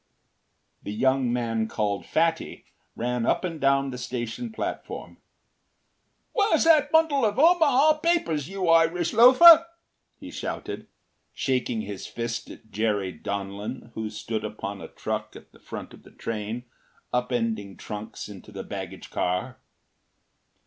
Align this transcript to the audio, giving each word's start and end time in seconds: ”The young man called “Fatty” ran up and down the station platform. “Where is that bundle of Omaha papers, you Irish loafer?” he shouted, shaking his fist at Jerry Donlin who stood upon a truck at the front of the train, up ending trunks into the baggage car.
”The 0.81 0.91
young 0.91 1.31
man 1.31 1.67
called 1.67 2.07
“Fatty” 2.07 2.65
ran 2.95 3.23
up 3.27 3.43
and 3.45 3.61
down 3.61 3.91
the 3.91 3.99
station 3.99 4.51
platform. 4.51 5.17
“Where 6.33 6.55
is 6.55 6.63
that 6.63 6.91
bundle 6.91 7.23
of 7.23 7.37
Omaha 7.37 7.99
papers, 7.99 8.49
you 8.49 8.67
Irish 8.67 9.13
loafer?” 9.13 9.67
he 10.19 10.31
shouted, 10.31 10.87
shaking 11.35 11.81
his 11.81 12.07
fist 12.07 12.49
at 12.49 12.71
Jerry 12.71 13.13
Donlin 13.13 13.91
who 13.93 14.09
stood 14.09 14.43
upon 14.43 14.81
a 14.81 14.87
truck 14.87 15.35
at 15.35 15.51
the 15.51 15.59
front 15.59 15.93
of 15.93 16.01
the 16.01 16.09
train, 16.09 16.63
up 17.13 17.31
ending 17.31 17.77
trunks 17.77 18.27
into 18.27 18.51
the 18.51 18.63
baggage 18.63 19.11
car. 19.11 19.59